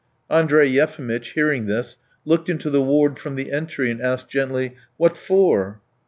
Andrey 0.31 0.67
Yefimitch, 0.67 1.33
hearing 1.33 1.67
this, 1.67 1.99
looked 2.25 2.49
into 2.49 2.71
the 2.71 2.81
ward 2.81 3.19
from 3.19 3.35
the 3.35 3.51
entry 3.51 3.91
and 3.91 4.01
asked 4.01 4.29
gently: 4.29 4.75
"What 4.97 5.15
for?" 5.15 5.79